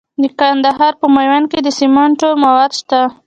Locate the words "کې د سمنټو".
1.51-2.29